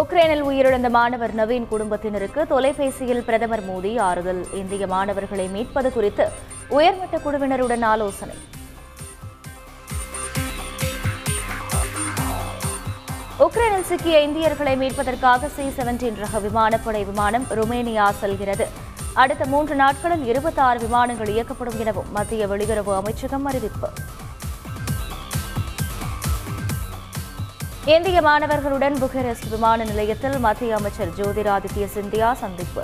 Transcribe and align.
உக்ரைனில் 0.00 0.42
உயிரிழந்த 0.46 0.88
மாணவர் 0.96 1.34
நவீன் 1.34 1.66
குடும்பத்தினருக்கு 1.68 2.40
தொலைபேசியில் 2.46 3.22
பிரதமர் 3.24 3.62
மோடி 3.68 3.92
ஆறுதல். 4.06 4.40
இந்திய 4.60 4.86
மாணவர்களை 4.86 5.46
மீட்பது 5.48 5.92
குறித்து 5.92 6.24
உயர்மட்ட 6.68 7.16
குழுவினருடன் 7.16 7.84
ஆலோசனை. 7.84 8.36
உக்ரைனில் 13.46 13.88
சிக்கிய 13.90 14.18
இந்தியர்களை 14.26 14.74
மீட்பதற்காக 14.82 15.48
சி 15.56 15.66
செவன்டீன் 15.78 16.20
ரக 16.24 16.38
விமானப்படை 16.48 17.04
விமானம் 17.04 17.46
ருமேனியா 17.60 18.08
செல்கிறது. 18.22 18.68
அடுத்த 19.14 19.44
மூன்று 19.54 19.74
நாட்களில் 19.74 20.26
இருபத்தாறு 20.26 20.80
விமானங்கள் 20.86 21.32
இயக்கப்படும் 21.36 21.78
எனவும் 21.78 22.12
மத்திய 22.12 22.46
வெளியுறவு 22.46 22.94
அமைச்சகம் 23.00 23.44
அறிவிப்பு. 23.44 23.90
இந்திய 27.94 28.20
மாணவர்களுடன் 28.26 28.96
புகரெஸ்ட் 29.02 29.48
விமான 29.50 29.84
நிலையத்தில் 29.90 30.38
மத்திய 30.44 30.76
அமைச்சர் 30.78 31.12
ஜோதிராதித்ய 31.18 31.84
சிந்தியா 31.96 32.28
சந்திப்பு. 32.40 32.82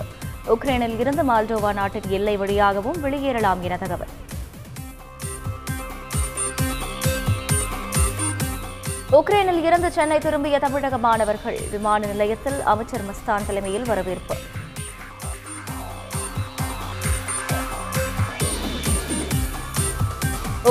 உக்ரைனில் 0.54 0.94
இருந்து 1.02 1.22
மால்டோவா 1.30 1.70
நாட்டின் 1.78 2.06
எல்லை 2.18 2.34
வழியாகவும் 2.42 2.98
வெளியேறலாம் 3.04 3.62
என 3.66 3.78
தகவல். 3.82 4.12
உக்ரைனில் 9.18 9.60
இருந்து 9.68 9.90
சென்னை 9.98 10.18
திரும்பிய 10.18 10.58
தமிழக 10.66 10.98
மாணவர்கள் 11.08 11.58
விமான 11.74 12.06
நிலையத்தில் 12.12 12.62
அமைச்சர் 12.74 13.06
மஸ்தான் 13.10 13.46
தலைமையில் 13.50 13.86
வரவேற்பு. 13.92 14.36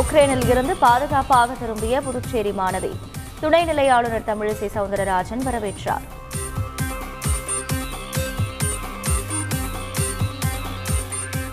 உக்ரைனில் 0.01 0.49
இருந்து 0.53 0.75
பாதுகாப்பாக 0.87 1.53
திரும்பிய 1.63 2.01
புதுச்சேரி 2.01 2.53
மாணவி. 2.63 2.93
துணைநிலை 3.41 3.89
ஆளுநர் 3.89 4.27
தமிழிசை 4.27 4.67
சவுந்தரராஜன் 4.75 5.43
வரவேற்றார். 5.45 6.05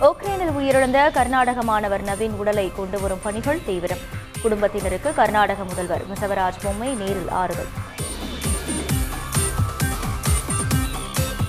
உக்ரைனில் 0.00 0.52
உயிரிழந்த 0.58 1.10
கர்நாடக 1.10 1.62
மாணவர் 1.62 2.04
நவீன் 2.04 2.36
உடலை 2.36 2.72
கொண்டு 2.76 3.00
வரும் 3.00 3.18
பணிகள் 3.22 3.64
தீவிரம். 3.66 3.98
குடும்பத்தினருக்கு 4.42 5.14
கர்நாடக 5.14 5.64
முதல்வர் 5.64 6.04
மிசவராஜ் 6.10 6.60
பொம்மை 6.62 6.94
நேரில் 6.94 7.28
ஆறுதல். 7.28 7.72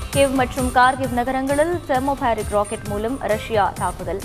கிவ் 0.10 0.30
மற்றும் 0.30 0.70
கார்கிவ் 0.76 1.12
நகரங்களில் 1.12 1.80
தெர்மோபாரிக் 1.88 2.50
ராக்கெட் 2.50 2.88
மூலம் 2.88 3.18
ரஷ்யா 3.20 3.72
தாக்குதல். 3.76 4.22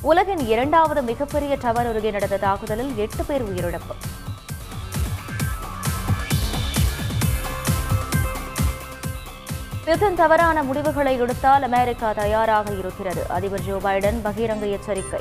உலகின் 0.00 0.46
இரண்டாவது 0.46 1.02
மிகப்பெரிய 1.02 1.56
டவர் 1.60 1.86
அருகே 1.86 2.10
நடந்த 2.10 2.36
தாக்குதலில் 2.36 2.96
எட்டு 2.96 3.24
பேர் 3.24 3.44
உயிரிழப்பு. 3.44 3.96
யுத்தம் 9.88 10.16
தவறான 10.20 10.62
முடிவுகளை 10.68 11.12
எடுத்தால் 11.24 11.64
அமெரிக்கா 11.66 12.08
தயாராக 12.18 12.72
இருக்கிறது. 12.80 13.22
அதிபர் 13.36 13.62
ஜோ 13.66 13.76
பைடன் 13.84 14.18
பகிரங்க 14.26 14.64
எச்சரிக்கை. 14.76 15.20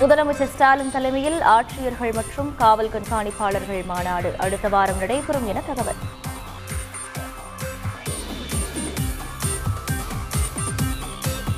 முதலமைச்சர் 0.00 0.50
ஸ்டாலின் 0.54 0.92
தலைமையில் 0.96 1.38
ஆட்சியர்கள் 1.54 2.12
மற்றும் 2.18 2.50
காவல் 2.62 2.90
கண்காணிப்பாளர்கள் 2.94 3.80
மாநாடு. 3.92 4.32
அடுத்த 4.38 4.68
வாரம் 4.74 5.00
நடைபெறும் 5.02 5.48
என 5.52 5.62
தகவல். 5.70 6.02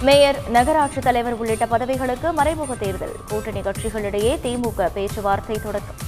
மேயர் 0.09 0.41
நகராட்சி 0.59 1.03
தலைவர் 1.09 1.39
உள்ளிட்ட 1.41 1.67
பதவிகளுக்கு 1.75 2.31
மறைமுக 2.41 2.75
தேர்தல். 2.85 3.17
கூட்டணி 3.29 3.61
கட்சிகளிடையே 3.61 4.35
திமுக 4.47 4.91
பேச்சுவார்த்தை 4.99 5.59
தொடக்கம். 5.67 6.02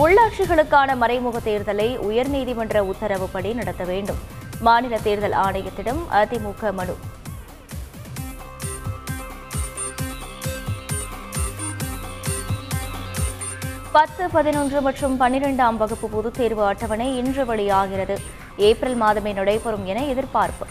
உள்ளாட்சிகளுக்கான 0.00 0.96
மறைமுக 0.96 1.38
தேர்தலை 1.38 1.98
உயர்நீதிமன்ற 1.98 2.78
உத்தரவுப்படி 2.78 3.54
நடத்த 3.54 3.84
வேண்டும். 3.84 4.16
மாநில 4.60 4.98
தேர்தல் 4.98 5.32
ஆணையத்திடம் 5.32 5.98
அதிமுக 6.10 6.72
மனு. 6.72 6.96
பத்து 13.92 14.30
பதினொன்று 14.30 14.80
மற்றும் 14.80 15.20
பன்னிரெண்டாம் 15.20 15.76
வகுப்பு 15.76 16.08
பொதுத் 16.08 16.34
தேர்வு 16.34 16.64
அட்டவணை 16.64 17.16
இன்று 17.16 17.46
வெளியாகிறது. 17.46 18.18
ஏப்ரல் 18.56 19.00
மாதமே 19.00 19.32
நடைபெறும் 19.32 19.86
என 19.86 20.04
எதிர்பார்ப்பு. 20.04 20.66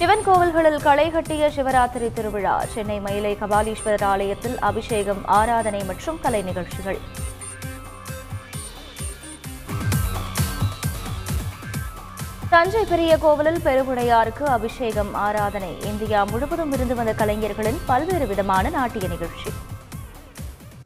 சிவன் 0.00 0.20
கோவில்களில் 0.26 0.82
களை 0.82 1.10
கட்டிய 1.10 1.44
சிவராத்திரி 1.54 2.08
திருவிழா. 2.12 2.64
சென்னை 2.72 3.00
மயிலை 3.00 3.36
கபாலீஸ்வரர் 3.40 4.04
ஆலயத்தில் 4.04 4.58
அபிஷேகம் 4.68 5.22
ஆராதனை 5.26 5.80
மற்றும் 5.84 6.18
கலை 6.22 6.42
நிகழ்ச்சிகள். 6.42 6.98
தஞ்சை 12.50 12.84
பெரிய 12.84 13.18
கோவிலில் 13.18 13.64
பெருவுடையாருக்கு 13.64 14.44
அபிஷேகம் 14.56 15.14
ஆராதனை. 15.14 15.72
இந்தியா 15.80 16.24
முழுவதும் 16.24 16.72
இருந்து 16.72 16.94
வந்த 16.94 17.14
கலைஞர்களின் 17.14 17.80
பல்வேறு 17.86 18.26
விதமான 18.26 18.68
நாட்டிய 18.68 19.08
நிகழ்ச்சி. 19.08 19.50